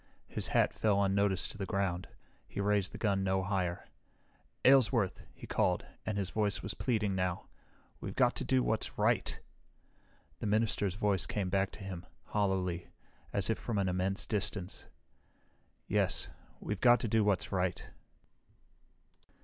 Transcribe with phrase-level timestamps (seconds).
[0.27, 2.07] His hat fell unnoticed to the ground.
[2.47, 3.85] He raised the gun no higher.
[4.65, 7.45] "Aylesworth," he called, and his voice was pleading now,
[7.99, 9.39] "we've got to do what's right!"
[10.39, 12.87] The minister's voice came back to him, hollowly,
[13.31, 14.87] as if from an immense distance.
[15.87, 16.29] "Yes,
[16.59, 17.87] we've got to do what's right."